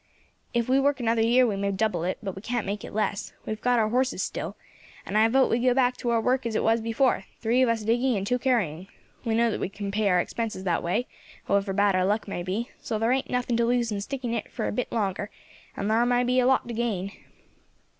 [0.51, 3.33] If we work another year we may double it, but we can't make it less;
[3.45, 4.55] we have got our horses still,
[5.05, 7.69] and I vote we go back to our work as it was before, three of
[7.69, 8.87] us digging and two carrying.
[9.23, 12.71] We know that way we can pay our expenses, however bad our luck may be,
[12.79, 15.29] so thar ain't nothing to loose in sticking to it for a bit longer,
[15.77, 17.11] and thar may be a lot to gain."